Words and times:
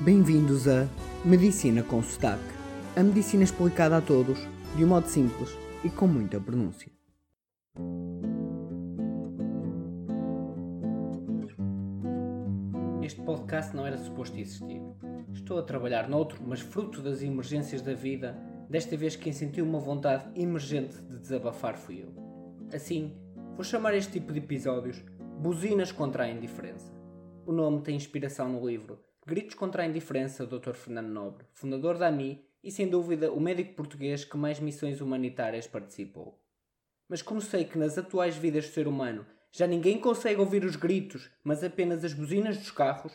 Bem-vindos 0.00 0.68
a 0.68 0.86
Medicina 1.24 1.82
com 1.82 2.00
Sotaque. 2.00 2.40
A 2.94 3.02
medicina 3.02 3.42
explicada 3.42 3.96
a 3.96 4.00
todos, 4.00 4.38
de 4.76 4.84
um 4.84 4.86
modo 4.86 5.08
simples 5.08 5.50
e 5.82 5.90
com 5.90 6.06
muita 6.06 6.38
pronúncia. 6.38 6.88
Este 13.02 13.20
podcast 13.22 13.74
não 13.74 13.84
era 13.84 13.98
suposto 13.98 14.38
existir. 14.38 14.80
Estou 15.34 15.58
a 15.58 15.64
trabalhar 15.64 16.08
noutro, 16.08 16.40
mas 16.46 16.60
fruto 16.60 17.02
das 17.02 17.20
emergências 17.20 17.82
da 17.82 17.92
vida, 17.92 18.38
desta 18.70 18.96
vez 18.96 19.16
quem 19.16 19.32
sentiu 19.32 19.64
uma 19.64 19.80
vontade 19.80 20.30
emergente 20.40 20.96
de 21.02 21.18
desabafar 21.18 21.76
fui 21.76 22.04
eu. 22.04 22.14
Assim, 22.72 23.16
vou 23.56 23.64
chamar 23.64 23.96
este 23.96 24.12
tipo 24.12 24.32
de 24.32 24.38
episódios 24.38 25.04
Buzinas 25.40 25.90
contra 25.90 26.22
a 26.22 26.30
Indiferença. 26.30 26.92
O 27.44 27.50
nome 27.50 27.80
tem 27.80 27.96
inspiração 27.96 28.48
no 28.48 28.64
livro 28.64 29.07
Gritos 29.28 29.54
contra 29.54 29.82
a 29.82 29.86
Indiferença, 29.86 30.46
Dr. 30.46 30.72
Fernando 30.72 31.10
Nobre, 31.10 31.44
fundador 31.52 31.98
da 31.98 32.08
AMI 32.08 32.42
e, 32.64 32.72
sem 32.72 32.88
dúvida, 32.88 33.30
o 33.30 33.38
médico 33.38 33.74
português 33.74 34.24
que 34.24 34.38
mais 34.38 34.58
missões 34.58 35.02
humanitárias 35.02 35.66
participou. 35.66 36.42
Mas 37.06 37.20
como 37.20 37.38
sei 37.38 37.66
que 37.66 37.76
nas 37.76 37.98
atuais 37.98 38.38
vidas 38.38 38.66
do 38.66 38.72
ser 38.72 38.88
humano 38.88 39.26
já 39.52 39.66
ninguém 39.66 40.00
consegue 40.00 40.40
ouvir 40.40 40.64
os 40.64 40.76
gritos, 40.76 41.28
mas 41.44 41.62
apenas 41.62 42.02
as 42.06 42.14
buzinas 42.14 42.56
dos 42.56 42.70
carros, 42.70 43.12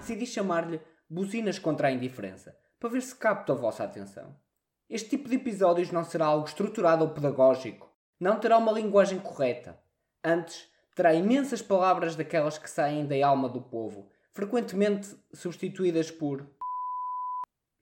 decidi 0.00 0.24
chamar-lhe 0.24 0.80
Buzinas 1.06 1.58
contra 1.58 1.88
a 1.88 1.92
Indiferença, 1.92 2.56
para 2.80 2.88
ver 2.88 3.02
se 3.02 3.14
capto 3.14 3.52
a 3.52 3.54
vossa 3.54 3.84
atenção. 3.84 4.34
Este 4.90 5.10
tipo 5.10 5.28
de 5.28 5.36
episódios 5.36 5.92
não 5.92 6.02
será 6.02 6.24
algo 6.24 6.46
estruturado 6.46 7.04
ou 7.04 7.10
pedagógico, 7.10 7.92
não 8.18 8.40
terá 8.40 8.56
uma 8.56 8.72
linguagem 8.72 9.18
correta. 9.18 9.78
Antes, 10.24 10.66
terá 10.96 11.12
imensas 11.12 11.60
palavras 11.60 12.16
daquelas 12.16 12.56
que 12.56 12.70
saem 12.70 13.06
da 13.06 13.26
alma 13.26 13.50
do 13.50 13.60
povo, 13.60 14.08
frequentemente 14.32 15.14
substituídas 15.34 16.10
por. 16.10 16.46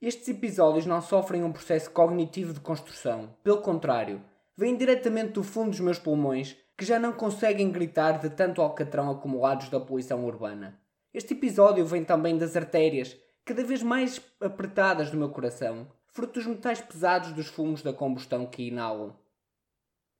Estes 0.01 0.27
episódios 0.27 0.85
não 0.85 1.01
sofrem 1.01 1.45
um 1.45 1.53
processo 1.53 1.89
cognitivo 1.91 2.51
de 2.51 2.59
construção, 2.59 3.33
pelo 3.41 3.61
contrário, 3.61 4.21
vêm 4.57 4.75
diretamente 4.75 5.31
do 5.31 5.43
fundo 5.43 5.69
dos 5.69 5.79
meus 5.79 5.97
pulmões 5.97 6.57
que 6.77 6.83
já 6.83 6.99
não 6.99 7.13
conseguem 7.13 7.71
gritar 7.71 8.19
de 8.19 8.29
tanto 8.29 8.61
alcatrão 8.61 9.09
acumulados 9.09 9.69
da 9.69 9.79
poluição 9.79 10.25
urbana. 10.25 10.77
Este 11.13 11.33
episódio 11.33 11.85
vem 11.85 12.03
também 12.03 12.37
das 12.37 12.57
artérias, 12.57 13.17
cada 13.45 13.63
vez 13.63 13.81
mais 13.81 14.21
apertadas 14.41 15.09
do 15.09 15.17
meu 15.17 15.29
coração, 15.29 15.87
fruto 16.17 16.33
dos 16.39 16.47
metais 16.47 16.81
pesados 16.81 17.31
dos 17.31 17.45
fumos 17.45 17.83
da 17.83 17.93
combustão 17.93 18.47
que 18.47 18.63
inalo. 18.63 19.15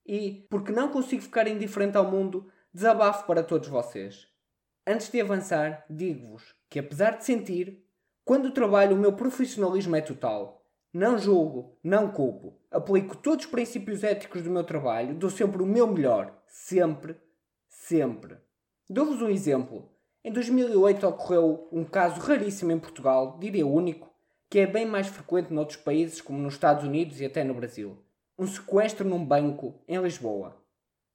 E, 0.06 0.46
porque 0.48 0.72
não 0.72 0.90
consigo 0.90 1.24
ficar 1.24 1.48
indiferente 1.48 1.98
ao 1.98 2.12
mundo, 2.12 2.48
desabafo 2.72 3.26
para 3.26 3.42
todos 3.42 3.68
vocês. 3.68 4.28
Antes 4.86 5.10
de 5.10 5.20
avançar, 5.20 5.84
digo-vos 5.90 6.54
que, 6.70 6.78
apesar 6.78 7.18
de 7.18 7.26
sentir, 7.26 7.84
quando 8.24 8.54
trabalho 8.54 8.96
o 8.96 9.00
meu 9.00 9.14
profissionalismo 9.14 9.96
é 9.96 10.02
total. 10.02 10.64
Não 10.94 11.18
julgo, 11.18 11.76
não 11.84 12.12
culpo. 12.12 12.62
Aplico 12.70 13.18
todos 13.18 13.46
os 13.46 13.52
princípios 13.52 14.04
éticos 14.04 14.44
do 14.44 14.52
meu 14.52 14.64
trabalho, 14.64 15.16
dou 15.16 15.32
sempre 15.32 15.64
o 15.64 15.66
meu 15.66 15.88
melhor. 15.88 16.32
Sempre, 16.46 17.18
sempre. 17.68 18.38
Dou-vos 18.88 19.20
um 19.24 19.30
exemplo. 19.30 19.92
Em 20.24 20.32
2008 20.32 21.08
ocorreu 21.08 21.68
um 21.72 21.84
caso 21.84 22.22
raríssimo 22.22 22.72
em 22.72 22.78
Portugal, 22.78 23.40
diria 23.40 23.66
único, 23.66 24.07
que 24.50 24.60
é 24.60 24.66
bem 24.66 24.86
mais 24.86 25.08
frequente 25.08 25.54
noutros 25.54 25.78
países 25.78 26.22
como 26.22 26.40
nos 26.40 26.54
Estados 26.54 26.86
Unidos 26.86 27.20
e 27.20 27.26
até 27.26 27.44
no 27.44 27.54
Brasil. 27.54 28.02
Um 28.40 28.48
sequestro 28.48 29.08
num 29.08 29.24
banco 29.24 29.82
em 29.88 30.02
Lisboa. 30.02 30.56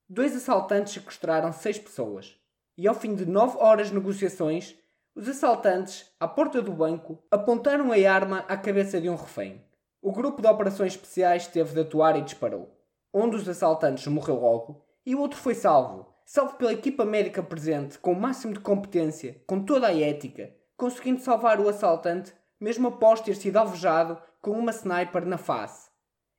Dois 0.08 0.36
assaltantes 0.36 0.92
sequestraram 0.92 1.52
seis 1.52 1.78
pessoas 1.78 2.36
e 2.76 2.86
ao 2.86 2.94
fim 2.94 3.14
de 3.14 3.24
nove 3.24 3.56
horas 3.58 3.88
de 3.88 3.94
negociações, 3.94 4.76
os 5.14 5.28
assaltantes, 5.28 6.10
à 6.18 6.28
porta 6.28 6.60
do 6.60 6.72
banco, 6.72 7.22
apontaram 7.30 7.92
a 7.92 8.10
arma 8.10 8.44
à 8.48 8.56
cabeça 8.56 9.00
de 9.00 9.08
um 9.08 9.14
refém. 9.14 9.62
O 10.00 10.12
grupo 10.12 10.42
de 10.42 10.48
operações 10.48 10.92
especiais 10.92 11.46
teve 11.46 11.72
de 11.72 11.80
atuar 11.80 12.18
e 12.18 12.22
disparou. 12.22 12.76
Um 13.14 13.28
dos 13.28 13.48
assaltantes 13.48 14.06
morreu 14.06 14.40
logo 14.40 14.84
e 15.06 15.14
o 15.14 15.20
outro 15.20 15.38
foi 15.38 15.54
salvo, 15.54 16.12
salvo 16.24 16.56
pela 16.56 16.72
equipa 16.72 17.04
médica 17.04 17.42
presente, 17.42 17.98
com 17.98 18.12
o 18.12 18.20
máximo 18.20 18.52
de 18.52 18.60
competência, 18.60 19.42
com 19.46 19.64
toda 19.64 19.86
a 19.86 19.98
ética, 19.98 20.54
conseguindo 20.76 21.20
salvar 21.20 21.60
o 21.60 21.68
assaltante, 21.68 22.32
mesmo 22.62 22.86
após 22.86 23.20
ter 23.20 23.34
sido 23.34 23.56
alvejado 23.56 24.22
com 24.40 24.52
uma 24.52 24.70
sniper 24.70 25.26
na 25.26 25.36
face. 25.36 25.90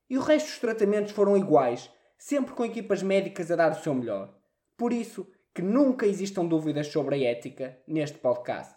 E 0.09 0.17
o 0.17 0.21
resto 0.21 0.47
dos 0.47 0.59
tratamentos 0.59 1.11
foram 1.11 1.35
iguais, 1.35 1.91
sempre 2.17 2.53
com 2.53 2.63
equipas 2.63 3.03
médicas 3.03 3.51
a 3.51 3.57
dar 3.57 3.73
o 3.73 3.75
seu 3.75 3.93
melhor. 3.93 4.33
Por 4.77 4.93
isso, 4.93 5.29
que 5.53 5.61
nunca 5.61 6.07
existam 6.07 6.45
dúvidas 6.45 6.87
sobre 6.87 7.15
a 7.15 7.29
ética 7.29 7.77
neste 7.85 8.19
podcast. 8.19 8.73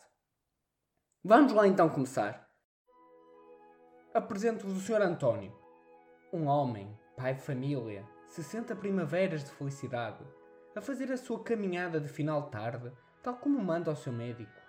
Vamos 1.23 1.53
lá 1.53 1.69
então 1.69 1.89
começar. 1.89 2.51
Apresento-vos 4.13 4.77
o 4.77 4.81
Sr. 4.81 5.03
António, 5.03 5.57
um 6.33 6.47
homem, 6.47 6.99
pai 7.17 7.35
de 7.35 7.43
família, 7.43 8.05
60 8.29 8.75
primaveras 8.75 9.45
de 9.45 9.51
felicidade, 9.51 10.25
a 10.75 10.81
fazer 10.81 11.13
a 11.13 11.17
sua 11.17 11.45
caminhada 11.45 12.01
de 12.01 12.09
final 12.09 12.43
de 12.43 12.51
tarde, 12.51 12.93
tal 13.23 13.37
como 13.37 13.63
manda 13.63 13.93
o 13.93 13.97
seu 13.97 14.13
médico. 14.13 14.66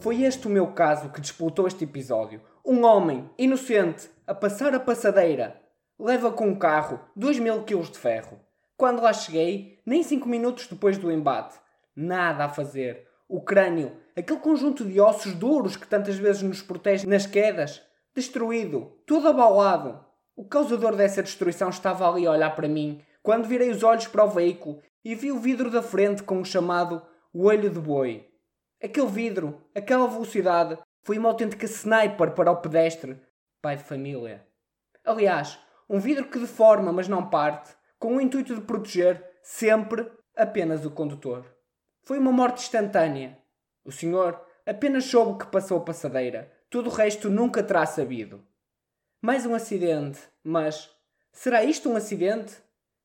Foi 0.00 0.22
este 0.22 0.46
o 0.46 0.50
meu 0.50 0.68
caso 0.68 1.10
que 1.10 1.20
disputou 1.20 1.66
este 1.66 1.82
episódio. 1.82 2.40
Um 2.64 2.84
homem, 2.84 3.28
inocente, 3.36 4.08
a 4.28 4.32
passar 4.32 4.72
a 4.72 4.78
passadeira, 4.78 5.60
leva 5.98 6.30
com 6.30 6.46
um 6.46 6.56
carro 6.56 7.00
2 7.16 7.40
mil 7.40 7.64
quilos 7.64 7.90
de 7.90 7.98
ferro. 7.98 8.38
Quando 8.76 9.02
lá 9.02 9.12
cheguei, 9.12 9.80
nem 9.84 10.04
5 10.04 10.28
minutos 10.28 10.68
depois 10.68 10.96
do 10.96 11.10
embate, 11.10 11.58
nada 11.96 12.44
a 12.44 12.48
fazer. 12.48 13.08
O 13.28 13.40
crânio, 13.40 13.96
aquele 14.16 14.38
conjunto 14.38 14.84
de 14.84 15.00
ossos 15.00 15.34
duros 15.34 15.76
que 15.76 15.88
tantas 15.88 16.16
vezes 16.16 16.42
nos 16.42 16.62
protege 16.62 17.04
nas 17.04 17.26
quedas, 17.26 17.82
destruído, 18.14 18.92
todo 19.04 19.26
abalado. 19.26 19.98
O 20.36 20.44
causador 20.44 20.94
dessa 20.94 21.24
destruição 21.24 21.70
estava 21.70 22.08
ali 22.08 22.24
a 22.24 22.30
olhar 22.30 22.54
para 22.54 22.68
mim, 22.68 23.02
quando 23.20 23.48
virei 23.48 23.70
os 23.70 23.82
olhos 23.82 24.06
para 24.06 24.24
o 24.24 24.30
veículo 24.30 24.80
e 25.04 25.16
vi 25.16 25.32
o 25.32 25.40
vidro 25.40 25.72
da 25.72 25.82
frente 25.82 26.22
com 26.22 26.40
o 26.40 26.44
chamado 26.44 27.02
olho 27.34 27.68
de 27.68 27.80
boi. 27.80 28.28
Aquele 28.82 29.08
vidro, 29.08 29.60
aquela 29.74 30.06
velocidade, 30.06 30.78
foi 31.02 31.18
uma 31.18 31.30
autêntica 31.30 31.64
sniper 31.64 32.32
para 32.32 32.52
o 32.52 32.56
pedestre, 32.56 33.20
pai 33.60 33.76
de 33.76 33.82
família. 33.82 34.46
Aliás, 35.04 35.58
um 35.88 35.98
vidro 35.98 36.28
que 36.28 36.38
deforma, 36.38 36.92
mas 36.92 37.08
não 37.08 37.28
parte, 37.28 37.74
com 37.98 38.16
o 38.16 38.20
intuito 38.20 38.54
de 38.54 38.60
proteger 38.60 39.24
sempre 39.42 40.08
apenas 40.36 40.84
o 40.84 40.90
condutor. 40.90 41.44
Foi 42.02 42.18
uma 42.18 42.30
morte 42.30 42.62
instantânea. 42.62 43.38
O 43.84 43.90
senhor 43.90 44.40
apenas 44.64 45.06
soube 45.06 45.44
que 45.44 45.50
passou 45.50 45.78
a 45.78 45.84
passadeira, 45.84 46.52
todo 46.70 46.88
o 46.88 46.92
resto 46.92 47.28
nunca 47.28 47.62
terá 47.62 47.84
sabido. 47.84 48.46
Mais 49.20 49.44
um 49.44 49.54
acidente, 49.54 50.20
mas 50.44 50.88
será 51.32 51.64
isto 51.64 51.90
um 51.90 51.96
acidente? 51.96 52.54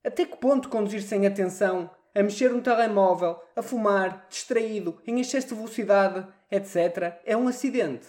Até 0.04 0.26
que 0.26 0.38
ponto 0.38 0.70
conduzir 0.70 1.02
sem 1.02 1.26
atenção 1.26 1.90
a 2.16 2.22
mexer 2.22 2.50
no 2.50 2.62
telemóvel, 2.62 3.42
a 3.56 3.62
fumar, 3.62 4.28
distraído, 4.30 5.02
em 5.06 5.20
excesso 5.20 5.50
de 5.50 5.56
velocidade, 5.56 6.28
etc., 6.52 7.20
é 7.26 7.36
um 7.36 7.48
acidente. 7.48 8.08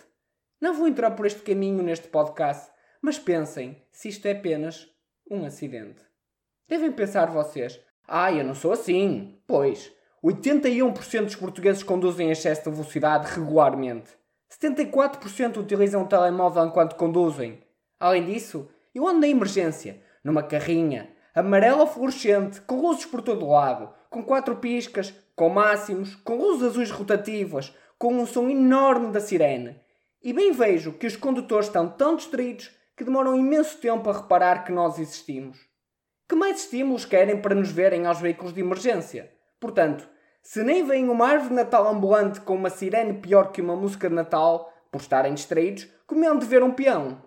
Não 0.60 0.74
vou 0.74 0.86
entrar 0.88 1.10
por 1.12 1.26
este 1.26 1.40
caminho 1.42 1.82
neste 1.82 2.08
podcast, 2.08 2.70
mas 3.00 3.18
pensem 3.18 3.82
se 3.90 4.08
isto 4.08 4.26
é 4.26 4.32
apenas 4.32 4.88
um 5.30 5.44
acidente. 5.44 6.02
Devem 6.68 6.92
pensar 6.92 7.30
vocês: 7.30 7.80
ah, 8.06 8.32
eu 8.32 8.44
não 8.44 8.54
sou 8.54 8.72
assim. 8.72 9.38
Pois, 9.46 9.92
81% 10.22 11.24
dos 11.24 11.36
portugueses 11.36 11.82
conduzem 11.82 12.28
em 12.28 12.30
excesso 12.30 12.64
de 12.64 12.70
velocidade 12.70 13.30
regularmente. 13.34 14.10
74% 14.50 15.58
utilizam 15.58 16.02
o 16.02 16.08
telemóvel 16.08 16.66
enquanto 16.66 16.96
conduzem. 16.96 17.62
Além 17.98 18.24
disso, 18.24 18.70
eu 18.94 19.06
ando 19.06 19.20
na 19.20 19.28
emergência, 19.28 20.02
numa 20.22 20.42
carrinha, 20.42 21.13
amarela 21.34 21.86
fluorescente, 21.86 22.60
com 22.60 22.80
luzes 22.80 23.04
por 23.04 23.20
todo 23.20 23.48
lado, 23.48 23.92
com 24.08 24.22
quatro 24.22 24.56
piscas, 24.56 25.12
com 25.34 25.48
máximos, 25.48 26.14
com 26.16 26.36
luzes 26.36 26.68
azuis 26.68 26.90
rotativas, 26.90 27.74
com 27.98 28.14
um 28.14 28.26
som 28.26 28.48
enorme 28.48 29.10
da 29.10 29.20
sirene. 29.20 29.80
E 30.22 30.32
bem 30.32 30.52
vejo 30.52 30.92
que 30.92 31.06
os 31.06 31.16
condutores 31.16 31.66
estão 31.66 31.88
tão 31.88 32.16
distraídos 32.16 32.70
que 32.96 33.04
demoram 33.04 33.36
imenso 33.36 33.78
tempo 33.78 34.08
a 34.08 34.12
reparar 34.12 34.64
que 34.64 34.72
nós 34.72 34.98
existimos. 34.98 35.58
Que 36.28 36.36
mais 36.36 36.60
estímulos 36.60 37.04
querem 37.04 37.42
para 37.42 37.54
nos 37.54 37.70
verem 37.70 38.06
aos 38.06 38.20
veículos 38.20 38.54
de 38.54 38.60
emergência? 38.60 39.30
Portanto, 39.58 40.08
se 40.42 40.62
nem 40.62 40.84
veem 40.84 41.08
uma 41.08 41.26
árvore 41.26 41.48
de 41.50 41.54
Natal 41.56 41.88
ambulante 41.88 42.40
com 42.40 42.54
uma 42.54 42.70
sirene 42.70 43.14
pior 43.14 43.50
que 43.50 43.60
uma 43.60 43.76
música 43.76 44.08
de 44.08 44.14
Natal, 44.14 44.72
por 44.90 45.00
estarem 45.00 45.34
distraídos, 45.34 45.88
como 46.06 46.38
de 46.38 46.46
ver 46.46 46.62
um 46.62 46.70
peão? 46.70 47.22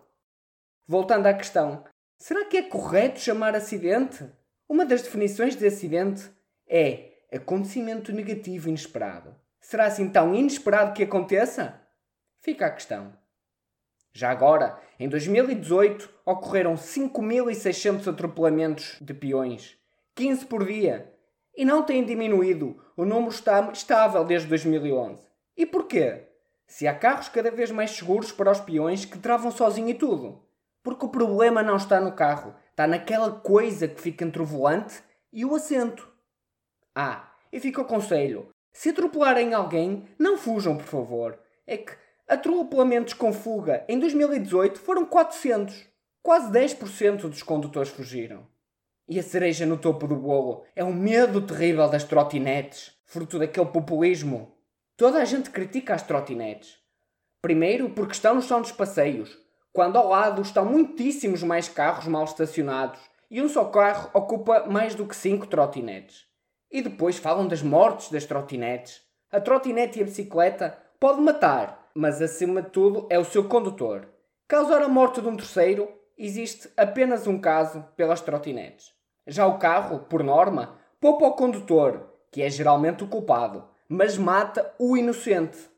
Voltando 0.87 1.27
à 1.27 1.33
questão, 1.33 1.83
será 2.17 2.45
que 2.45 2.57
é 2.57 2.63
correto 2.63 3.19
chamar 3.19 3.55
acidente? 3.55 4.25
Uma 4.67 4.85
das 4.85 5.01
definições 5.01 5.55
de 5.55 5.65
acidente 5.65 6.29
é 6.67 7.13
acontecimento 7.31 8.11
negativo 8.11 8.69
inesperado. 8.69 9.35
Será 9.61 9.85
assim 9.85 10.09
tão 10.09 10.33
inesperado 10.33 10.93
que 10.93 11.03
aconteça? 11.03 11.81
Fica 12.39 12.65
a 12.65 12.71
questão. 12.71 13.13
Já 14.13 14.31
agora, 14.31 14.79
em 14.99 15.07
2018, 15.07 16.09
ocorreram 16.25 16.73
5.600 16.75 18.07
atropelamentos 18.07 18.97
de 18.99 19.13
peões, 19.13 19.77
15 20.15 20.45
por 20.47 20.65
dia, 20.65 21.13
e 21.55 21.63
não 21.63 21.83
tem 21.83 22.03
diminuído, 22.03 22.81
o 22.95 23.05
número 23.05 23.29
está 23.29 23.69
estável 23.71 24.23
desde 24.23 24.47
2011. 24.47 25.27
E 25.55 25.65
porquê? 25.65 26.23
Se 26.65 26.87
há 26.87 26.95
carros 26.95 27.29
cada 27.29 27.51
vez 27.51 27.71
mais 27.71 27.91
seguros 27.91 28.31
para 28.31 28.51
os 28.51 28.59
peões 28.59 29.05
que 29.05 29.19
travam 29.19 29.51
sozinho 29.51 29.89
e 29.89 29.93
tudo. 29.93 30.46
Porque 30.87 31.05
o 31.05 31.09
problema 31.09 31.61
não 31.61 31.75
está 31.75 31.99
no 31.99 32.13
carro, 32.13 32.55
está 32.69 32.87
naquela 32.87 33.29
coisa 33.29 33.89
que 33.89 33.99
fica 33.99 34.23
entre 34.23 34.41
o 34.41 34.45
volante 34.45 35.03
e 35.33 35.43
o 35.43 35.53
assento. 35.53 36.09
Ah, 36.95 37.29
e 37.51 37.59
fica 37.59 37.81
o 37.81 37.85
conselho: 37.85 38.47
se 38.71 38.91
atropelarem 38.91 39.53
alguém, 39.53 40.07
não 40.17 40.37
fujam, 40.37 40.77
por 40.77 40.85
favor. 40.85 41.39
É 41.67 41.75
que 41.75 41.91
atropelamentos 42.25 43.13
com 43.13 43.33
fuga 43.33 43.83
em 43.89 43.99
2018 43.99 44.79
foram 44.79 45.05
400. 45.05 45.89
Quase 46.23 46.49
10% 46.53 47.23
dos 47.23 47.43
condutores 47.43 47.89
fugiram. 47.89 48.47
E 49.09 49.19
a 49.19 49.23
cereja 49.23 49.65
no 49.65 49.77
topo 49.77 50.07
do 50.07 50.15
bolo 50.15 50.63
é 50.73 50.85
o 50.85 50.93
medo 50.93 51.41
terrível 51.41 51.89
das 51.89 52.05
trotinetes, 52.05 52.93
fruto 53.05 53.37
daquele 53.37 53.65
populismo. 53.65 54.55
Toda 54.95 55.21
a 55.21 55.25
gente 55.25 55.49
critica 55.49 55.93
as 55.93 56.01
trotinetes. 56.01 56.77
Primeiro, 57.41 57.89
porque 57.89 58.13
estão 58.13 58.35
no 58.35 58.41
chão 58.41 58.61
dos 58.61 58.71
passeios, 58.71 59.37
quando 59.77 59.95
ao 59.97 60.07
lado 60.07 60.41
estão 60.41 60.65
muitíssimos 60.65 61.43
mais 61.43 61.69
carros 61.69 62.07
mal 62.07 62.23
estacionados 62.23 62.99
e 63.29 63.39
um 63.43 63.47
só 63.47 63.63
carro 63.65 64.09
ocupa 64.11 64.65
mais 64.65 64.95
do 64.95 65.05
que 65.05 65.15
cinco 65.15 65.45
trotinetes. 65.45 66.25
E 66.71 66.81
depois 66.81 67.19
falam 67.19 67.47
das 67.47 67.61
mortes 67.61 68.09
das 68.09 68.25
trotinetes. 68.25 69.03
A 69.31 69.39
trotinete 69.39 69.99
e 69.99 70.01
a 70.01 70.05
bicicleta 70.05 70.75
pode 70.99 71.21
matar, 71.21 71.91
mas 71.93 72.19
acima 72.23 72.63
de 72.63 72.71
tudo 72.71 73.05
é 73.07 73.19
o 73.19 73.23
seu 73.23 73.47
condutor. 73.47 74.07
Causar 74.47 74.81
a 74.81 74.87
morte 74.87 75.21
de 75.21 75.27
um 75.27 75.37
terceiro, 75.37 75.87
existe 76.17 76.67
apenas 76.75 77.27
um 77.27 77.37
caso 77.37 77.85
pelas 77.95 78.19
trotinetes. 78.19 78.91
Já 79.27 79.45
o 79.45 79.59
carro, 79.59 79.99
por 80.09 80.23
norma, 80.23 80.79
poupa 80.99 81.27
o 81.27 81.33
condutor, 81.33 82.15
que 82.31 82.41
é 82.41 82.49
geralmente 82.49 83.03
o 83.03 83.07
culpado, 83.07 83.63
mas 83.87 84.17
mata 84.17 84.73
o 84.79 84.97
inocente. 84.97 85.69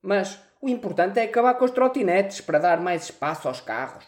Mas 0.00 0.40
o 0.62 0.68
importante 0.68 1.18
é 1.18 1.24
acabar 1.24 1.54
com 1.54 1.64
as 1.64 1.72
trotinetes 1.72 2.40
para 2.40 2.60
dar 2.60 2.80
mais 2.80 3.02
espaço 3.02 3.48
aos 3.48 3.60
carros. 3.60 4.06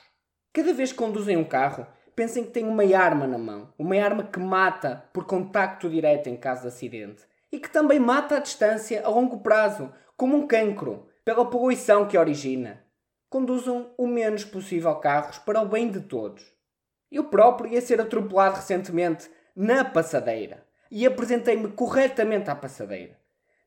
Cada 0.52 0.72
vez 0.72 0.92
que 0.92 0.98
conduzem 0.98 1.36
um 1.36 1.42
carro, 1.42 1.84
pensem 2.14 2.44
que 2.44 2.52
têm 2.52 2.64
uma 2.64 2.84
arma 2.96 3.26
na 3.26 3.36
mão. 3.36 3.74
Uma 3.76 3.96
arma 3.96 4.22
que 4.22 4.38
mata 4.38 5.04
por 5.12 5.26
contacto 5.26 5.90
direto 5.90 6.28
em 6.28 6.36
caso 6.36 6.62
de 6.62 6.68
acidente. 6.68 7.24
E 7.50 7.58
que 7.58 7.68
também 7.68 7.98
mata 7.98 8.36
à 8.36 8.38
distância 8.38 9.04
a 9.04 9.08
longo 9.08 9.40
prazo, 9.40 9.92
como 10.16 10.36
um 10.36 10.46
cancro, 10.46 11.08
pela 11.24 11.44
poluição 11.44 12.06
que 12.06 12.16
origina. 12.16 12.84
Conduzam 13.28 13.92
o 13.98 14.06
menos 14.06 14.44
possível 14.44 14.94
carros 14.94 15.38
para 15.38 15.60
o 15.60 15.66
bem 15.66 15.90
de 15.90 16.02
todos. 16.02 16.54
Eu 17.10 17.24
próprio 17.24 17.72
ia 17.72 17.80
ser 17.80 18.00
atropelado 18.00 18.56
recentemente 18.56 19.28
na 19.56 19.84
passadeira 19.84 20.64
e 20.88 21.04
apresentei-me 21.04 21.72
corretamente 21.72 22.48
à 22.48 22.54
passadeira. 22.54 23.18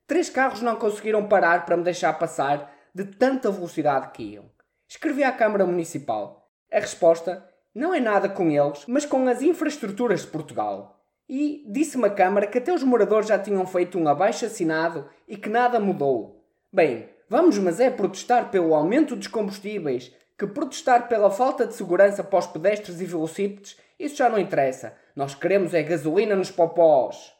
Três 0.06 0.30
carros 0.30 0.62
não 0.62 0.76
conseguiram 0.76 1.28
parar 1.28 1.66
para 1.66 1.76
me 1.76 1.84
deixar 1.84 2.14
passar 2.14 2.77
de 2.94 3.04
tanta 3.04 3.50
velocidade 3.50 4.10
que 4.12 4.22
iam. 4.22 4.44
Escrevi 4.88 5.22
à 5.22 5.32
Câmara 5.32 5.66
Municipal. 5.66 6.50
A 6.72 6.78
resposta 6.78 7.46
não 7.74 7.94
é 7.94 8.00
nada 8.00 8.28
com 8.28 8.50
eles, 8.50 8.84
mas 8.86 9.04
com 9.04 9.26
as 9.28 9.42
infraestruturas 9.42 10.22
de 10.22 10.28
Portugal. 10.28 11.00
E 11.28 11.64
disse-me 11.68 12.06
a 12.06 12.10
Câmara 12.10 12.46
que 12.46 12.58
até 12.58 12.72
os 12.72 12.82
moradores 12.82 13.28
já 13.28 13.38
tinham 13.38 13.66
feito 13.66 13.98
um 13.98 14.08
abaixo 14.08 14.46
assinado 14.46 15.08
e 15.26 15.36
que 15.36 15.48
nada 15.48 15.78
mudou. 15.78 16.44
Bem, 16.72 17.08
vamos 17.28 17.58
mas 17.58 17.80
é 17.80 17.90
protestar 17.90 18.50
pelo 18.50 18.74
aumento 18.74 19.14
dos 19.14 19.26
combustíveis, 19.26 20.12
que 20.38 20.46
protestar 20.46 21.08
pela 21.08 21.30
falta 21.30 21.66
de 21.66 21.74
segurança 21.74 22.22
para 22.22 22.38
os 22.38 22.46
pedestres 22.46 23.00
e 23.00 23.04
velocípedes, 23.04 23.76
isso 23.98 24.16
já 24.16 24.28
não 24.28 24.38
interessa. 24.38 24.94
Nós 25.16 25.34
queremos 25.34 25.74
é 25.74 25.82
gasolina 25.82 26.36
nos 26.36 26.50
popós. 26.50 27.34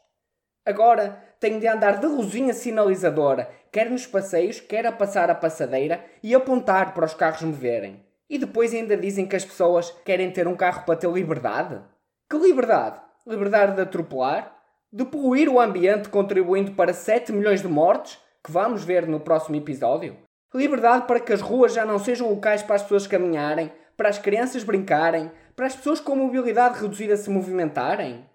Agora 0.65 1.23
tenho 1.39 1.59
de 1.59 1.67
andar 1.67 1.99
de 1.99 2.05
luzinha 2.05 2.53
sinalizadora, 2.53 3.49
quer 3.71 3.89
nos 3.89 4.05
passeios, 4.05 4.59
quer 4.59 4.85
a 4.85 4.91
passar 4.91 5.29
a 5.29 5.35
passadeira 5.35 6.03
e 6.21 6.33
apontar 6.33 6.93
para 6.93 7.05
os 7.05 7.13
carros 7.13 7.41
me 7.41 7.51
verem. 7.51 8.03
E 8.29 8.37
depois 8.37 8.73
ainda 8.73 8.95
dizem 8.95 9.25
que 9.25 9.35
as 9.35 9.43
pessoas 9.43 9.91
querem 10.05 10.31
ter 10.31 10.47
um 10.47 10.55
carro 10.55 10.83
para 10.85 10.95
ter 10.95 11.09
liberdade? 11.09 11.81
Que 12.29 12.37
liberdade? 12.37 12.99
Liberdade 13.25 13.75
de 13.75 13.81
atropelar? 13.81 14.55
De 14.91 15.03
poluir 15.05 15.49
o 15.49 15.59
ambiente 15.59 16.09
contribuindo 16.09 16.71
para 16.71 16.93
7 16.93 17.31
milhões 17.31 17.61
de 17.61 17.67
mortes? 17.67 18.19
Que 18.43 18.51
vamos 18.51 18.83
ver 18.83 19.07
no 19.07 19.19
próximo 19.19 19.55
episódio? 19.55 20.17
Liberdade 20.53 21.05
para 21.05 21.19
que 21.19 21.33
as 21.33 21.41
ruas 21.41 21.73
já 21.73 21.85
não 21.85 21.99
sejam 21.99 22.29
locais 22.29 22.63
para 22.63 22.75
as 22.75 22.83
pessoas 22.83 23.05
caminharem, 23.05 23.71
para 23.97 24.09
as 24.09 24.17
crianças 24.17 24.63
brincarem, 24.63 25.31
para 25.55 25.65
as 25.65 25.75
pessoas 25.75 25.99
com 25.99 26.15
mobilidade 26.15 26.79
reduzida 26.79 27.17
se 27.17 27.29
movimentarem? 27.29 28.25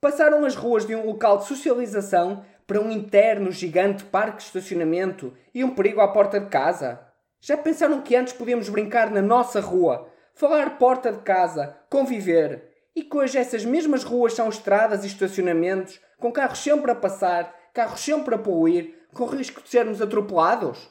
Passaram 0.00 0.44
as 0.44 0.56
ruas 0.56 0.84
de 0.84 0.96
um 0.96 1.06
local 1.06 1.38
de 1.38 1.46
socialização 1.46 2.44
para 2.66 2.80
um 2.80 2.90
interno 2.90 3.50
gigante 3.50 4.04
parque 4.04 4.38
de 4.38 4.44
estacionamento 4.44 5.32
e 5.54 5.62
um 5.64 5.74
perigo 5.74 6.00
à 6.00 6.08
porta 6.08 6.40
de 6.40 6.48
casa? 6.48 7.00
Já 7.40 7.56
pensaram 7.56 8.00
que 8.02 8.14
antes 8.14 8.32
podíamos 8.32 8.68
brincar 8.68 9.10
na 9.10 9.20
nossa 9.20 9.60
rua, 9.60 10.08
falar 10.34 10.78
porta 10.78 11.12
de 11.12 11.18
casa, 11.20 11.76
conviver, 11.90 12.70
e 12.94 13.02
que 13.02 13.16
hoje 13.16 13.38
essas 13.38 13.64
mesmas 13.64 14.04
ruas 14.04 14.34
são 14.34 14.48
estradas 14.48 15.02
e 15.02 15.06
estacionamentos, 15.06 16.00
com 16.18 16.30
carros 16.30 16.58
sempre 16.58 16.90
a 16.90 16.94
passar, 16.94 17.54
carros 17.72 18.00
sempre 18.00 18.34
a 18.34 18.38
poluir, 18.38 18.94
com 19.12 19.24
risco 19.24 19.62
de 19.62 19.68
sermos 19.68 20.00
atropelados? 20.00 20.90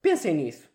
Pensem 0.00 0.34
nisso. 0.34 0.68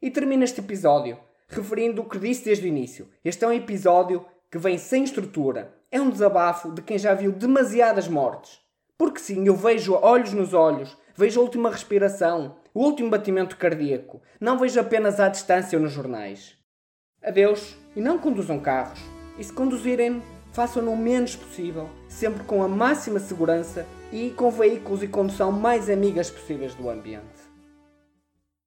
E 0.00 0.10
termino 0.10 0.44
este 0.44 0.60
episódio 0.60 1.18
referindo 1.48 2.02
o 2.02 2.08
que 2.08 2.18
disse 2.18 2.44
desde 2.44 2.64
o 2.64 2.68
início. 2.68 3.08
Este 3.24 3.44
é 3.44 3.48
um 3.48 3.52
episódio 3.52 4.26
que 4.50 4.58
vem 4.58 4.78
sem 4.78 5.04
estrutura. 5.04 5.74
É 5.90 6.00
um 6.00 6.10
desabafo 6.10 6.72
de 6.72 6.82
quem 6.82 6.98
já 6.98 7.14
viu 7.14 7.32
demasiadas 7.32 8.08
mortes. 8.08 8.60
Porque 8.98 9.20
sim, 9.20 9.46
eu 9.46 9.56
vejo 9.56 9.94
olhos 9.94 10.32
nos 10.32 10.54
olhos, 10.54 10.96
vejo 11.16 11.40
a 11.40 11.42
última 11.42 11.70
respiração, 11.70 12.56
o 12.72 12.82
último 12.82 13.10
batimento 13.10 13.56
cardíaco. 13.56 14.22
Não 14.40 14.58
vejo 14.58 14.78
apenas 14.78 15.18
à 15.18 15.28
distância 15.28 15.78
nos 15.78 15.92
jornais. 15.92 16.56
Adeus 17.22 17.76
e 17.96 18.00
não 18.00 18.18
conduzam 18.18 18.60
carros. 18.60 19.00
E 19.38 19.42
se 19.42 19.52
conduzirem, 19.52 20.22
façam-no 20.52 20.92
o 20.92 20.96
menos 20.96 21.34
possível, 21.34 21.88
sempre 22.08 22.44
com 22.44 22.62
a 22.62 22.68
máxima 22.68 23.18
segurança 23.18 23.84
e 24.12 24.30
com 24.30 24.50
veículos 24.50 25.02
e 25.02 25.08
condução 25.08 25.50
mais 25.50 25.90
amigas 25.90 26.30
possíveis 26.30 26.74
do 26.74 26.88
ambiente. 26.88 27.43